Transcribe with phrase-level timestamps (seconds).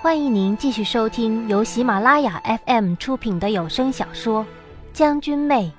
[0.00, 4.42] 欢迎您继续收听由喜马拉雅 FM 出品的有声小说
[4.92, 5.72] 《将军妹》，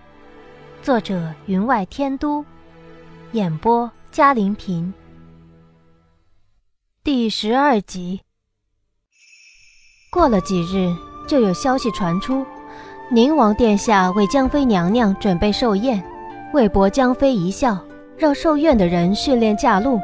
[0.86, 2.44] 作者云外天都，
[3.32, 4.94] 演播嘉玲平。
[7.02, 8.20] 第十二集。
[10.12, 10.94] 过了几日，
[11.26, 12.46] 就有消息传出，
[13.10, 16.04] 宁王殿下为江妃娘娘准备寿宴，
[16.54, 17.80] 为博江妃一笑，
[18.18, 19.98] 让受宴的人训练驾路。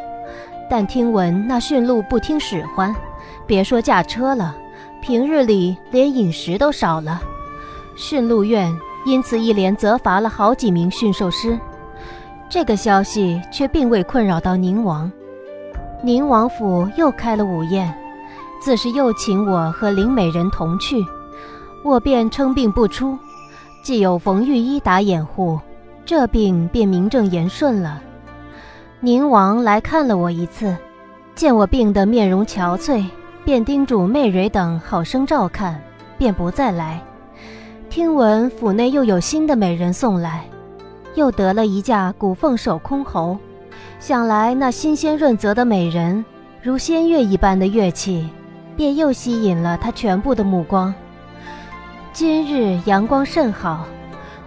[0.69, 2.95] 但听闻那驯鹿不听使唤，
[3.47, 4.55] 别说驾车了，
[5.01, 7.21] 平日里连饮食都少了。
[7.95, 11.57] 驯鹿院因此一连责罚了好几名驯兽师。
[12.49, 15.11] 这个消息却并未困扰到宁王。
[16.03, 17.91] 宁王府又开了午宴，
[18.61, 21.03] 自是又请我和林美人同去，
[21.83, 23.17] 我便称病不出。
[23.83, 25.59] 既有冯御医打掩护，
[26.05, 28.01] 这病便名正言顺了。
[28.99, 30.75] 宁王来看了我一次，
[31.35, 33.03] 见我病得面容憔悴，
[33.45, 35.79] 便叮嘱媚蕊等好生照看，
[36.17, 36.99] 便不再来。
[37.91, 40.43] 听闻府内又有新的美人送来，
[41.13, 43.37] 又得了一架古凤手箜篌，
[43.99, 46.25] 想来那新鲜润泽的美人，
[46.59, 48.27] 如仙乐一般的乐器，
[48.75, 50.91] 便又吸引了他全部的目光。
[52.11, 53.85] 今日阳光甚好，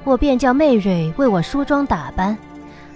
[0.03, 2.37] 我便叫媚蕊为我梳妆打扮。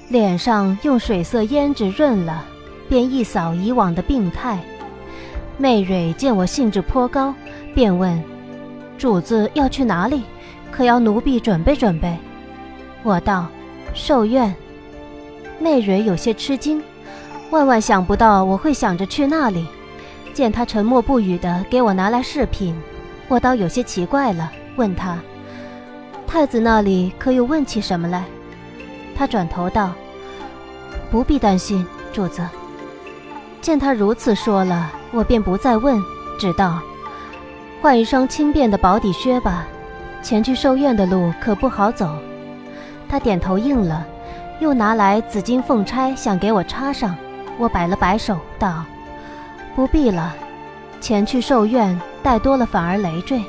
[0.09, 2.45] 脸上用水色胭脂润了，
[2.89, 4.59] 便一扫以往的病态。
[5.63, 7.33] 媚蕊见我兴致颇高，
[7.73, 8.21] 便问
[8.99, 10.25] ：“主子要去哪里？
[10.73, 12.19] 可要奴婢准备准备？”
[13.05, 13.47] 我道
[13.95, 14.53] ：“寿院。”
[15.63, 16.83] 媚蕊有些吃惊，
[17.51, 19.65] 万万想不到我会想着去那里。
[20.35, 22.75] 见她沉默不语的给我拿来饰品，
[23.29, 25.17] 我倒有些奇怪了，问她
[26.27, 28.25] ：“太子那里可有问起什么来？”
[29.15, 29.93] 她转头道。
[31.09, 32.43] 不必担心，主子。
[33.61, 36.03] 见他如此说了，我便不再问，
[36.39, 36.81] 只道
[37.81, 39.67] 换一双轻便的薄底靴吧。
[40.23, 42.17] 前去寿院的路可不好走。
[43.09, 44.07] 他点头应了，
[44.61, 47.15] 又拿来紫金凤钗，想给我插上。
[47.59, 48.85] 我摆了摆手，道
[49.77, 50.35] ：“不必了。
[51.01, 53.43] 前去寿院带多了反而累赘。”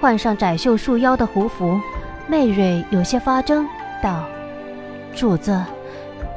[0.00, 1.80] 换上窄袖束腰的胡服，
[2.26, 3.64] 媚蕊有些发怔，
[4.02, 4.24] 道
[5.14, 5.62] ：“主子。”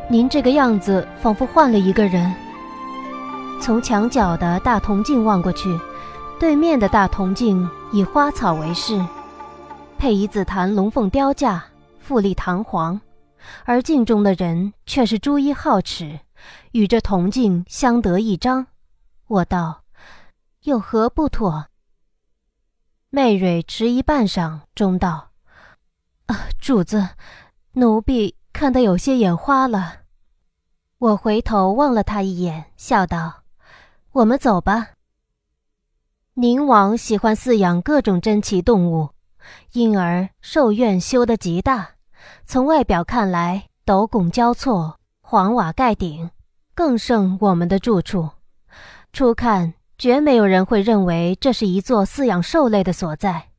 [0.08, 2.32] 您这个样子，仿佛换了一个人。
[3.60, 5.80] 从墙角的大铜镜望过去，
[6.40, 9.04] 对面的大铜镜以花草为饰，
[9.98, 11.64] 配以紫檀龙凤雕架，
[12.00, 13.00] 富丽堂皇；
[13.64, 16.20] 而镜中的人却是朱衣皓齿，
[16.74, 18.68] 与这铜镜相得益彰。
[19.28, 19.84] 我道
[20.64, 21.66] ：“有何不妥？”
[23.10, 25.30] 媚蕊迟疑半晌，终道
[26.28, 27.10] ：“啊，主子，
[27.74, 29.96] 奴婢。”看得有些眼花了，
[30.98, 33.44] 我回头望了他一眼，笑道
[34.16, 34.92] ：“我们走吧。”
[36.36, 39.10] 宁王喜欢饲养各种珍奇动物，
[39.74, 41.90] 因而兽院修得极大。
[42.46, 46.30] 从外表看来，斗拱交错，黄瓦盖顶，
[46.74, 48.30] 更胜我们的住处。
[49.12, 53.50] 初看，绝没有人会认为这是一座饲养兽类的所在。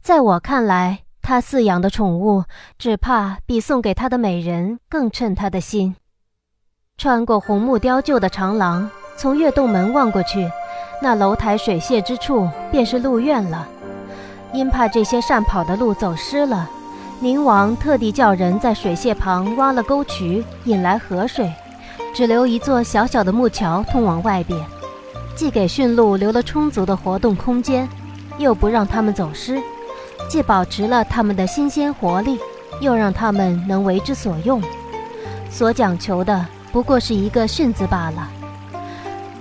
[0.00, 2.44] 在我看来，他饲养的宠物，
[2.78, 5.94] 只怕比送给他的美人更称他的心。
[6.96, 8.90] 穿过红木雕就的长廊，
[9.20, 10.50] 从月洞门望过去，
[11.02, 13.68] 那楼台水榭之处便是鹿院了。
[14.50, 16.66] 因怕这些善跑的鹿走失了，
[17.18, 21.52] 宁王特地叫人在水榭旁挖了沟渠，引来河水，
[22.14, 24.58] 只留一座小小的木桥通往外边，
[25.36, 27.86] 既给驯鹿留了充足的活动空间，
[28.38, 29.60] 又不让它们走失。
[30.30, 32.38] 既保持了它们的新鲜活力，
[32.80, 34.62] 又让它们能为之所用，
[35.50, 38.26] 所讲求的不过是一个“驯”字罢了。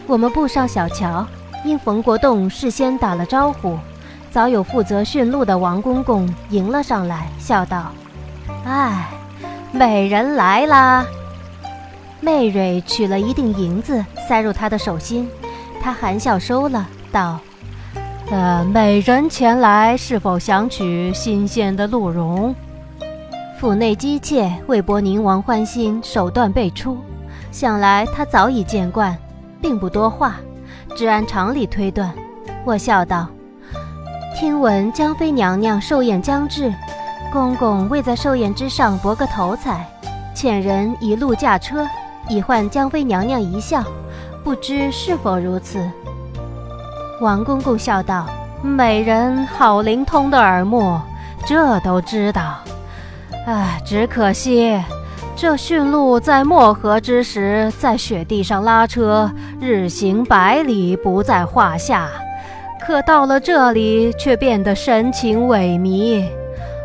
[0.10, 1.24] 我们步上小桥，
[1.64, 3.78] 因冯国栋事先打了招呼，
[4.32, 7.92] 早有负责驯鹿的王公公迎了上来，笑道
[8.66, 9.08] ：“哎，
[9.72, 11.06] 美人来啦！”
[12.22, 15.30] 媚蕊取了一锭银子塞入他的手心，
[15.80, 17.40] 他含笑收了，道。
[18.32, 22.56] 呃，美人前来，是否想取新鲜的鹿茸？
[23.60, 26.98] 府内姬妾为博宁王欢心，手段辈出，
[27.52, 29.16] 想来他早已见惯，
[29.62, 30.36] 并不多话，
[30.96, 32.14] 只按常理推断。
[32.66, 33.28] 我笑道
[34.40, 36.74] ：“听闻江妃娘娘寿宴将至，
[37.32, 39.86] 公公为在寿宴之上博个头彩，
[40.36, 41.88] 遣人一路驾车，
[42.28, 43.84] 以换江妃娘娘一笑，
[44.44, 45.80] 不知是否如此？”
[47.22, 48.28] 王公公笑道
[48.64, 51.00] ：“美人好灵通的耳目，
[51.46, 52.60] 这都知道。
[53.46, 54.82] 唉，只可惜
[55.42, 59.32] 这驯鹿在漠河之时，在雪地上拉车，
[59.62, 62.10] 日行百里不在话下。
[62.86, 66.28] 可到了这里，却变得神情萎靡。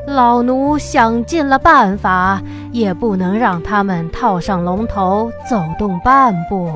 [0.06, 2.40] 老奴想尽了办法，
[2.70, 6.70] 也不能让他们套上龙头，走动半步。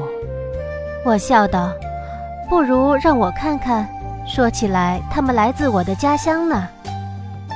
[1.04, 1.70] 我笑道
[2.50, 3.88] ：“不如让我看看。
[4.26, 6.66] 说起来，他们来自我的家乡呢。”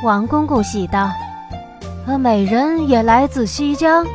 [0.06, 1.10] 王公公喜道
[2.06, 4.06] ：“呃，美人也来自西江。”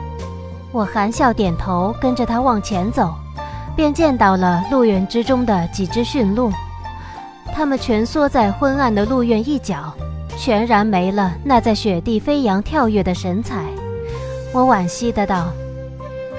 [0.72, 3.13] 我含笑点头，跟着他往前走，
[3.75, 6.51] 便见到了鹿苑之中的几只驯鹿。
[7.56, 9.94] 它们蜷缩在昏暗的鹿苑一角，
[10.38, 13.66] 全然没了那在雪地飞扬跳跃的神采。
[14.54, 15.48] 我惋惜的道：“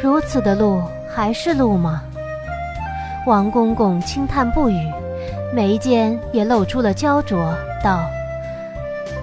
[0.00, 0.80] 如此的鹿
[1.12, 2.02] 还是鹿吗？”
[3.26, 4.76] 王公公轻叹不语，
[5.52, 7.52] 眉间也露出了焦灼，
[7.82, 8.00] 道：“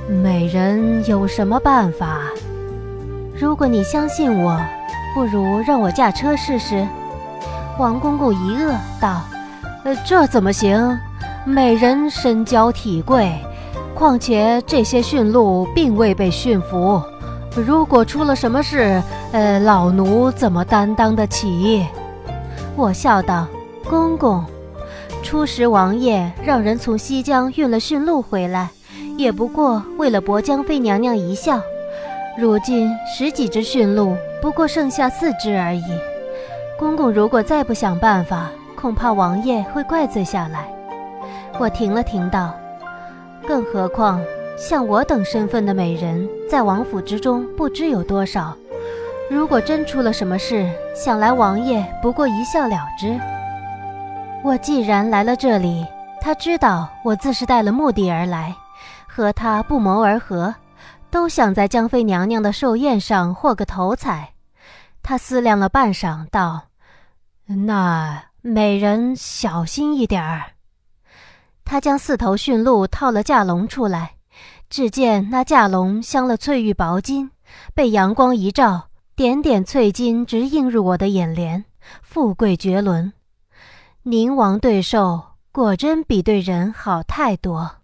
[0.08, 2.20] 美人有什么办法？
[3.36, 4.60] 如果你相信我，
[5.16, 6.88] 不如让我驾车试试。”
[7.80, 9.22] 王公公一愕，道
[9.84, 10.98] ：“呃，这怎么行？”
[11.44, 13.32] 美人身娇体贵，
[13.96, 17.02] 况且这些驯鹿并未被驯服，
[17.56, 21.86] 如果出了什么事，呃，老奴怎么担当得起？
[22.76, 23.48] 我笑道
[23.90, 24.44] ：“公公，
[25.24, 28.70] 初时王爷让人从西江运了驯鹿回来，
[29.18, 31.62] 也不过为了博江妃娘娘一笑。
[32.38, 35.84] 如今十几只驯鹿，不过剩下四只而已。
[36.78, 40.68] 公公如果再不想办法，恐怕王爷会怪罪下来。”
[41.58, 42.54] 我停了停，道
[43.48, 44.22] ：“更何况
[44.58, 48.54] 像我等身份的美人，在王府之中不知有多少。
[49.30, 53.18] 如果真出了什么事，想来王爷不过一笑了之。
[54.44, 55.86] 我既然来了这里，
[56.20, 58.54] 他知道我自是带了目的而来，
[59.16, 60.54] 和他不谋而合，
[61.10, 64.34] 都想在江妃娘娘的寿宴上获个头彩。”
[65.02, 66.64] 他思量了半晌，道
[67.48, 70.44] ：“那美人小心一点儿。”
[71.64, 74.16] 他将四头驯鹿套了架笼出来，
[74.70, 77.32] 只见那架笼镶了翠玉薄金，
[77.74, 81.64] 被阳光一照，点点翠金直映入我的眼帘，
[82.02, 83.14] 富贵绝伦。
[84.04, 85.24] 宁王对兽
[85.54, 87.78] 果真比对人好太多，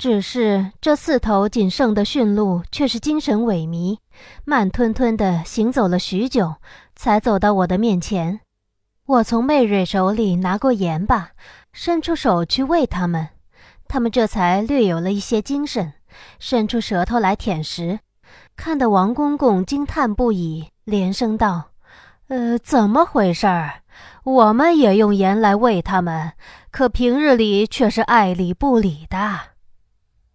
[0.00, 3.98] 只是这四头仅剩的驯鹿却是精神萎靡，
[4.46, 6.54] 慢吞吞地行走了许久，
[6.96, 8.40] 才走到我的面前。
[9.04, 11.32] 我从媚蕊手里拿过盐巴。
[11.74, 13.28] 伸出手去喂它们，
[13.88, 15.92] 它们这才略有了一些精神，
[16.38, 17.98] 伸出舌头来舔食，
[18.56, 21.72] 看得王公公惊叹不已，连声道
[22.28, 23.82] ：“呃，怎么回事儿？
[24.24, 26.32] 我们也用盐来喂它们，
[26.70, 29.50] 可平日里却是爱理不理的。”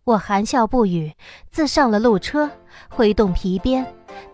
[0.06, 1.12] 我含笑不语，
[1.50, 2.48] 自上了路车，
[2.90, 3.84] 挥动皮鞭，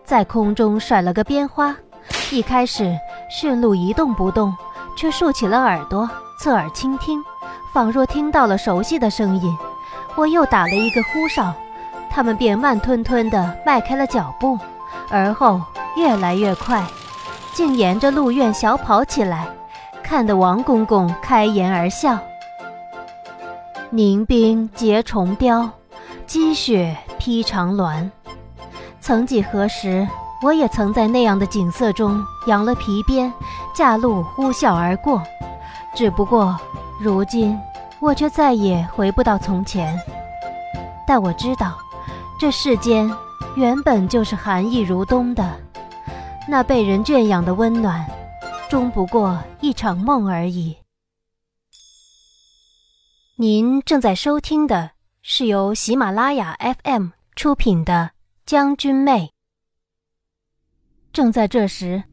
[0.04, 1.74] 在空中甩了个鞭花。
[2.30, 2.94] 一开始，
[3.30, 4.54] 驯鹿一动不动，
[4.94, 6.06] 却竖起了耳朵。
[6.38, 7.24] 侧耳倾听，
[7.72, 9.56] 仿若听到了熟悉的声音。
[10.14, 11.54] 我又打了一个呼哨，
[12.10, 14.58] 他们便慢吞吞地迈开了脚步，
[15.08, 15.58] 而后
[15.96, 16.84] 越来越快，
[17.54, 19.48] 竟沿着路院小跑起来，
[20.02, 22.18] 看得王公公开颜而笑。
[23.94, 25.68] 凝冰结重雕，
[26.26, 28.10] 积雪披长峦。
[29.02, 30.08] 曾几何时，
[30.42, 33.30] 我也曾在那样的景色中扬了皮鞭，
[33.74, 35.22] 驾鹿呼啸而过。
[35.94, 36.58] 只不过，
[36.98, 37.54] 如今
[38.00, 40.00] 我却再也回不到从前。
[41.06, 41.76] 但我知道，
[42.40, 43.12] 这世间
[43.56, 45.46] 原本就是寒意如冬的，
[46.48, 48.06] 那被人圈养的温暖，
[48.70, 50.78] 终不过一场梦而已。
[53.42, 58.12] 您正在收听的是由喜马拉雅 FM 出品的
[58.46, 59.12] 《将军妹》。
[61.12, 62.04] 正在这时，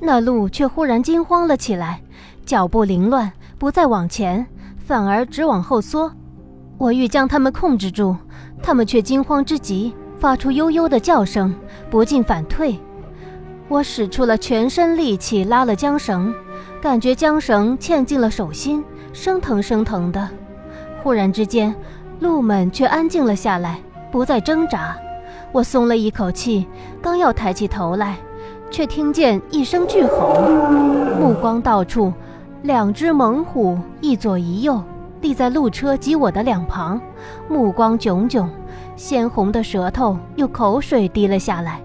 [0.00, 2.00] 那鹿却忽然惊慌了起来。
[2.46, 6.14] 脚步凌乱，不再往前，反而直往后缩。
[6.78, 8.16] 我欲将他们控制住，
[8.62, 11.52] 他们却惊慌之极，发出悠悠的叫声，
[11.90, 12.78] 不进反退。
[13.66, 16.32] 我使出了全身力气拉了缰绳，
[16.80, 20.30] 感觉缰绳嵌进了手心，生疼生疼的。
[21.08, 21.74] 忽然之间，
[22.20, 23.80] 鹿们却安静了下来，
[24.12, 24.94] 不再挣扎。
[25.52, 26.66] 我松了一口气，
[27.00, 28.18] 刚要抬起头来，
[28.70, 30.38] 却听见一声巨吼，
[31.18, 32.12] 目光到处。
[32.60, 34.82] 两只猛虎一左一右
[35.22, 37.00] 立在鹿车及我的两旁，
[37.48, 38.46] 目光炯炯，
[38.94, 41.80] 鲜红的舌头又口水滴了下来。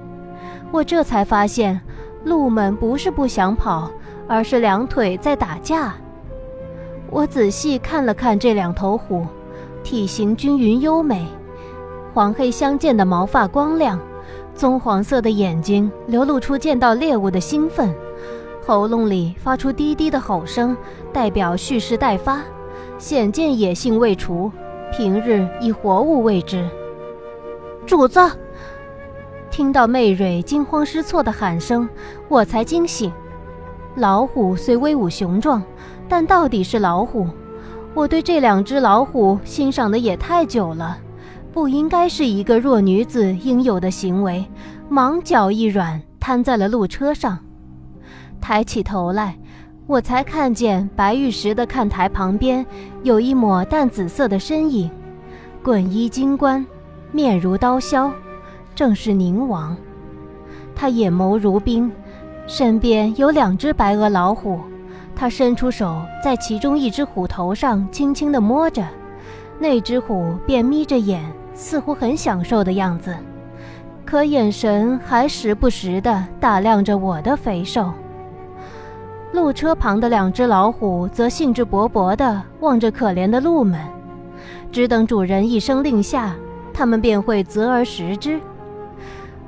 [0.70, 1.80] 我这才发现，
[2.26, 3.90] 鹿们不是不想跑，
[4.28, 5.94] 而是两腿在打架。
[7.14, 9.24] 我仔细看了看这两头虎，
[9.84, 11.28] 体型均匀优美，
[12.12, 14.00] 黄黑相间的毛发光亮，
[14.56, 17.94] 棕黄色的眼睛流露出见到猎物的兴奋，
[18.66, 20.76] 喉咙里发出低低的吼声，
[21.14, 22.42] 代表蓄势待发，
[22.98, 24.52] 显见野性未除。
[24.92, 26.68] 平日以活物喂之。
[27.86, 28.20] 主子，
[29.52, 31.88] 听到媚蕊惊慌失措的喊声，
[32.28, 33.14] 我才惊醒。
[33.96, 35.62] 老虎虽威武雄壮，
[36.14, 37.28] 但到底是老虎。
[37.96, 40.96] 我对这两只老虎欣赏的也太久了，
[41.52, 44.46] 不应该是一个弱女子应有的行为。
[44.88, 47.40] 忙脚一软，瘫在了路车上。
[48.40, 49.36] 抬起头来，
[49.88, 52.64] 我才看见白玉石的看台旁边
[53.02, 54.92] 有一抹淡紫色的身影，
[55.64, 56.64] 滚衣金冠，
[57.12, 58.12] 面如刀削，
[58.76, 59.76] 正是宁王。
[60.76, 61.92] 他眼眸如冰，
[62.46, 64.60] 身边有两只白额老虎。
[65.16, 68.84] 他伸出手，在其中一只虎头上轻轻地摸着，
[69.60, 73.16] 那只虎便眯着眼，似乎很享受的样子，
[74.06, 77.92] 可眼神还时不时地打量着我的肥瘦。
[79.32, 83.80] 鹿车旁的两只老虎则兴致勃勃地望着可怜的鹿们，
[84.72, 86.36] 只等主人一声令下，
[86.74, 88.40] 它们便会择而食之。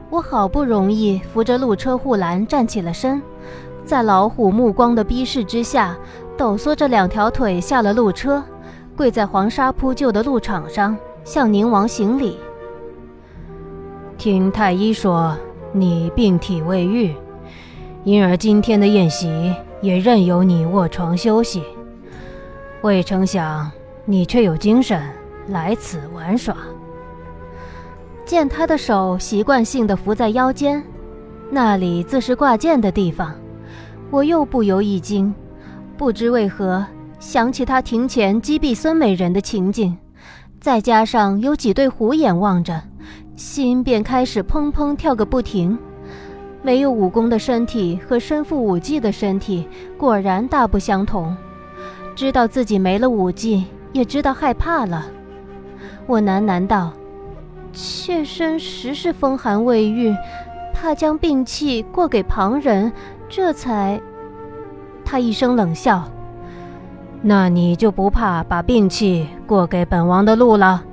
[0.10, 3.22] 我好不容易扶着鹿车护栏站起了身。
[3.86, 5.96] 在老虎目光的逼视之下，
[6.36, 8.44] 抖缩着两条腿下了路车，
[8.98, 12.40] 跪在黄沙铺就的路场上，向宁王行礼。
[14.18, 15.38] 听太医说，
[15.72, 17.14] 你病体未愈，
[18.04, 21.64] 因而今天的宴席也任由你卧床休息。
[22.82, 23.72] 未成想，
[24.04, 25.00] 你却有精神
[25.50, 26.56] 来此玩耍。
[28.26, 30.84] 见他的手习惯性的扶在腰间，
[31.52, 33.36] 那里自是挂剑的地方。
[34.12, 35.34] 我又不由一惊，
[35.98, 36.86] 不知为何
[37.20, 39.98] 想起他庭前击毙孙美人的情景，
[40.62, 42.82] 再加上有几对虎眼望着，
[43.36, 45.78] 心便开始砰砰跳个不停。
[46.62, 51.36] 没有武功的身体和身负武技的身体果然大不相同。
[52.16, 55.06] 知道自己没了武技，也知道害怕了。
[56.08, 56.94] 我喃喃道
[57.74, 60.16] ：“妾身实是风寒未愈，
[60.74, 62.92] 怕将病气过给旁人。”
[63.36, 64.00] 这才，
[65.04, 66.06] 他一声冷笑
[67.22, 70.86] ：“那你就不怕把病气过给本王的路了？”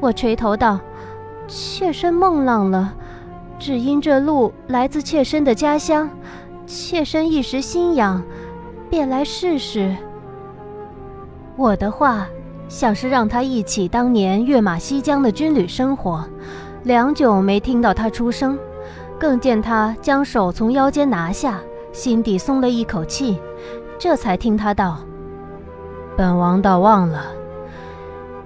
[0.00, 0.78] 我垂头道
[1.48, 2.92] ：“妾身梦浪了，
[3.58, 6.10] 只因这路来自妾身的家乡，
[6.66, 8.22] 妾身一时心痒，
[8.90, 9.96] 便来试试。”
[11.56, 12.26] 我的话
[12.68, 16.22] 像是让他忆起当年跃马西江的军旅生活，
[16.82, 18.58] 良久没听到他出声。
[19.20, 21.60] 更见他将手从腰间拿下，
[21.92, 23.38] 心底松了一口气，
[23.98, 24.96] 这才听他道
[26.16, 27.26] ：“本王倒忘了，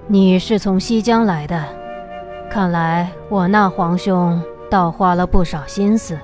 [0.05, 1.63] 你是从西江来的，
[2.51, 6.19] 看来我那皇兄倒花了不少心思。”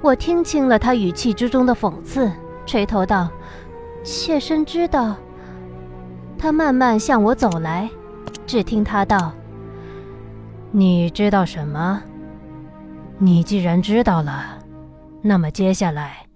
[0.00, 2.32] 我听清了他语气之中的讽刺，
[2.64, 3.28] 垂头道
[4.02, 5.14] ：“妾身知道。”
[6.38, 7.90] 他慢慢向我走来，
[8.46, 9.32] 只听他道
[10.72, 12.02] ：“你知道什么？”
[13.20, 14.58] 你既然知道了，
[15.22, 16.26] 那么接下来，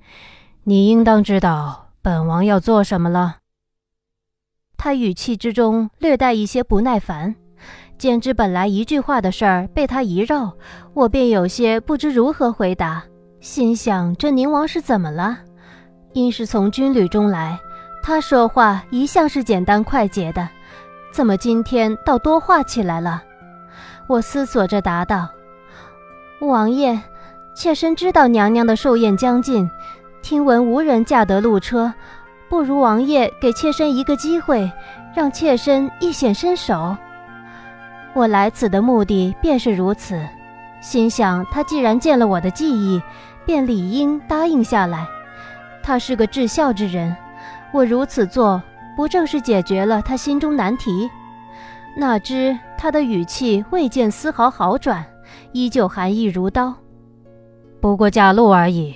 [0.64, 3.36] 你应当知道本王要做什么了。
[4.76, 7.36] 他语气之中略带一些不耐烦，
[7.96, 10.52] 简直本来一句话的事儿被他一绕，
[10.92, 13.04] 我便有些不知如何回答。
[13.38, 15.38] 心想：这宁王是怎么了？
[16.14, 17.56] 因是从军旅中来，
[18.02, 20.48] 他说话一向是简单快捷的，
[21.12, 23.22] 怎么今天倒多话起来了？
[24.08, 25.28] 我思索着答道。
[26.48, 26.98] 王爷，
[27.54, 29.70] 妾身知道娘娘的寿宴将近，
[30.22, 31.94] 听闻无人驾得路车，
[32.48, 34.68] 不如王爷给妾身一个机会，
[35.14, 36.96] 让妾身一显身手。
[38.12, 40.20] 我来此的目的便是如此，
[40.80, 43.00] 心想他既然见了我的记忆，
[43.46, 45.06] 便理应答应下来。
[45.80, 47.16] 他是个至孝之人，
[47.72, 48.60] 我如此做，
[48.96, 51.08] 不正是解决了他心中难题？
[51.96, 55.04] 哪知他的语气未见丝毫好转。
[55.52, 56.74] 依旧寒意如刀，
[57.80, 58.94] 不过嫁路而已，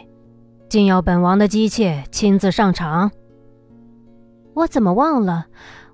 [0.69, 3.11] 竟要本王的姬妾亲自上场。
[4.55, 5.47] 我怎么忘了？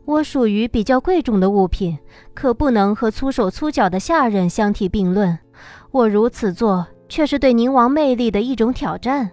[0.04, 1.99] 我属于比较贵重的物品，
[2.35, 5.38] 可不能和粗手粗脚的下人相提并论。
[5.90, 9.31] 我如此做，却是对宁王魅力的一种挑战。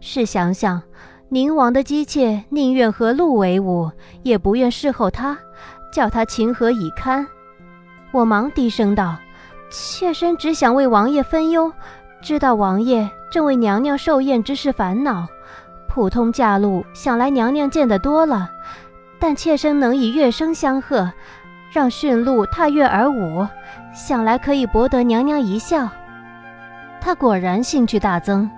[0.00, 0.82] 试想想，
[1.28, 3.90] 宁王的姬妾宁愿和鹿为伍，
[4.22, 5.38] 也不愿侍候他，
[5.92, 7.26] 叫他情何以堪？
[8.10, 9.18] 我忙低声道。
[9.72, 11.72] 妾身只想为王爷分忧，
[12.20, 15.26] 知道王爷正为娘娘寿宴之事烦恼。
[15.88, 18.50] 普通嫁路，想来娘娘见得多了，
[19.18, 21.10] 但妾身能以乐声相贺，
[21.72, 23.46] 让驯鹿踏月而舞，
[23.94, 25.88] 想来可以博得娘娘一笑。
[27.00, 28.48] 他果然兴趣大增，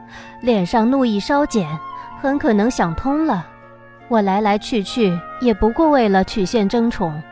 [0.40, 1.68] 脸上怒意稍减，
[2.20, 3.46] 很可能想通了。
[4.08, 7.22] 我来来去去也不过为了曲线争宠，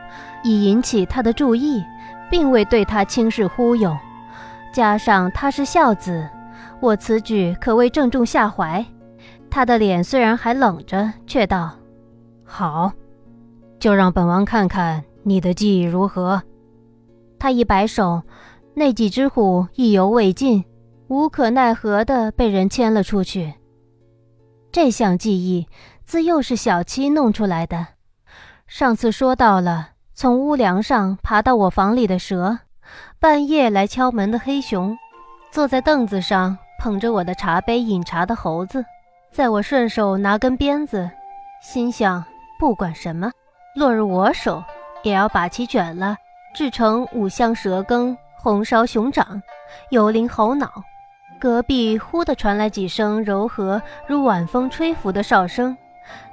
[0.41, 1.83] 以引起他的注意，
[2.29, 3.95] 并未对他轻视忽悠。
[4.73, 6.27] 加上他是孝子，
[6.79, 8.85] 我此举可谓正中下怀。
[9.49, 11.77] 他的脸虽然还冷着，却道
[12.43, 12.91] ：“好，
[13.79, 16.41] 就让本王看看你的技艺如何。”
[17.37, 18.23] 他一摆手，
[18.73, 20.65] 那几只虎意犹未尽，
[21.07, 23.53] 无可奈何的被人牵了出去。
[24.71, 25.67] 这项技艺。
[26.05, 27.87] 自幼是小七弄出来的。
[28.67, 32.59] 上次说到了从屋梁上爬到我房里的蛇，
[33.19, 34.95] 半夜来敲门的黑熊，
[35.51, 38.85] 坐在凳子上捧着我的茶杯饮茶的猴子，
[39.31, 41.09] 在我顺手拿根鞭子，
[41.63, 42.23] 心想
[42.59, 43.31] 不管什么
[43.75, 44.63] 落入我手，
[45.01, 46.15] 也要把其卷了，
[46.53, 49.41] 制成五香蛇羹、红烧熊掌、
[49.89, 50.71] 油淋猴脑。
[51.39, 55.75] 隔壁忽地传来几声柔和如晚风吹拂的哨声。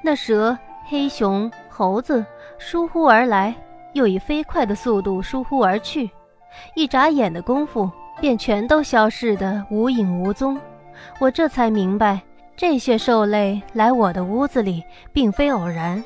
[0.03, 2.25] 那蛇、黑熊、猴子
[2.59, 3.53] 疏忽而来，
[3.93, 6.11] 又以飞快的速度疏忽而去，
[6.75, 10.59] 一眨眼的功夫，便全都消失得无影无踪。
[11.19, 12.21] 我这才明白，
[12.57, 14.83] 这些兽类来我的屋子里，
[15.13, 16.03] 并非偶然，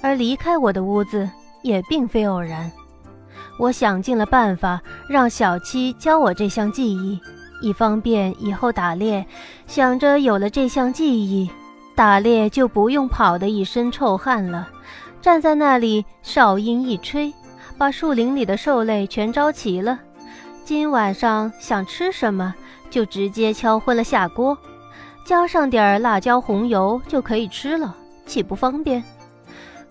[0.00, 1.28] 而离开我的屋子
[1.62, 2.70] 也并非偶然。
[3.58, 7.20] 我想尽了办法，让小七教我这项技艺，
[7.62, 9.26] 以方便以后打猎。
[9.66, 11.50] 想着有了这项技艺。
[11.94, 14.68] 打猎就不用跑得一身臭汗了，
[15.26, 17.34] 站在那里，哨音一吹，
[17.76, 19.98] 把树林里的兽类全招齐了。
[20.64, 22.54] 今晚上想吃什么，
[22.90, 24.56] 就直接敲昏了下锅，
[25.24, 27.92] 加上点辣椒红油就可以吃了，
[28.24, 29.02] 岂不方便？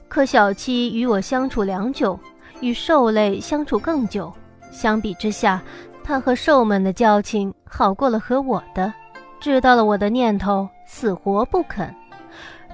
[0.08, 2.18] 可小七与我相处良久，
[2.62, 4.32] 与兽类相处更久，
[4.72, 5.62] 相比之下，
[6.02, 8.94] 他和兽们的交情好过了和我的。
[9.42, 10.66] 知道了我的念头。
[10.88, 11.94] 死活不肯，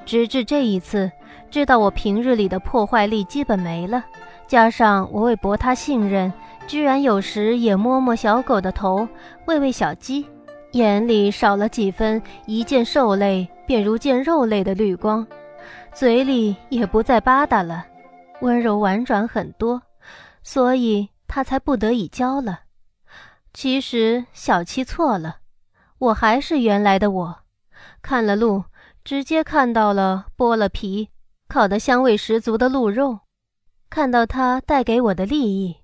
[0.06, 1.12] 直至这一次，
[1.52, 4.04] 知道我平日里的破坏力基本没了，
[4.48, 6.32] 加上我为博他信任，
[6.66, 9.06] 居然有时也摸摸小狗的头，
[9.46, 10.26] 喂喂小鸡，
[10.72, 15.28] 眼里少了几分一见兽类便如见肉类的绿光，
[15.94, 17.86] 嘴里也不再吧嗒了，
[18.40, 19.82] 温柔婉转很多，
[20.44, 22.62] 所以他才不得已教了。
[23.54, 25.40] 其实小七错了，
[25.98, 27.38] 我还是原来的我。
[28.02, 28.64] 看了鹿，
[29.04, 31.10] 直接看到了剥了皮、
[31.52, 33.20] 烤得香味十足的鹿肉，
[33.90, 35.76] 看到它带给我的利益。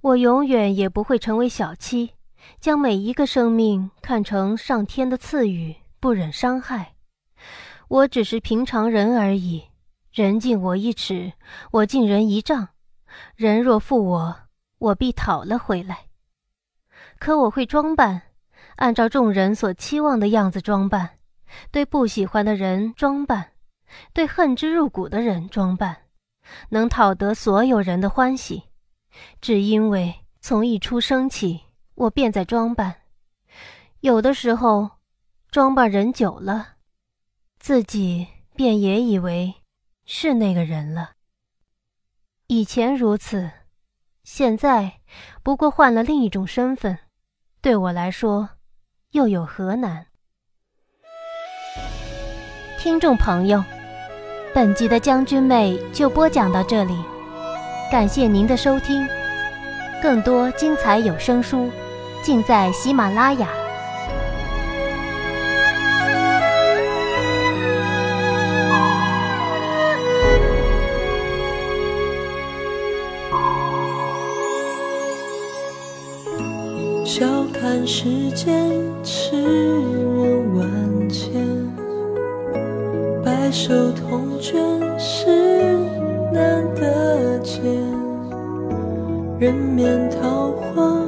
[0.00, 2.14] 我永远也不会成为小七，
[2.60, 6.94] 将每一个生命看成上天的赐予，不忍伤害。
[7.88, 9.64] 我只是平常人而已，
[10.12, 11.34] 人敬我一尺，
[11.72, 12.68] 我敬人一丈。
[13.36, 14.34] 人若负我，
[14.78, 16.06] 我必讨了回来。
[17.18, 18.22] 可我会装扮，
[18.76, 21.18] 按照众人所期望的样子装扮。
[21.70, 23.49] 对不喜欢的人装扮，
[24.12, 25.96] 对恨之入骨的人装扮，
[26.68, 28.62] 能讨得所有人的欢喜。
[29.40, 31.60] 只因为从一出生起，
[31.94, 32.94] 我便在装扮。
[34.00, 34.90] 有的时候，
[35.50, 36.76] 装扮人久了，
[37.58, 39.54] 自己便也以为
[40.06, 41.10] 是那个人了。
[42.46, 43.50] 以前如此，
[44.24, 45.00] 现在
[45.42, 46.98] 不过换了另一种身份，
[47.60, 48.48] 对我来说，
[49.10, 50.06] 又有何难？
[52.78, 53.62] 听众朋友，
[54.52, 56.92] 本集的将军妹就播讲到这里，
[57.90, 59.06] 感谢您的收听，
[60.02, 61.70] 更多精彩有声书
[62.20, 63.48] 尽在喜马拉雅。
[77.04, 78.72] 笑看世间
[79.04, 79.36] 痴
[83.62, 84.58] 手同卷
[84.98, 85.28] 是
[86.32, 87.62] 难得见，
[89.38, 90.99] 人面桃花？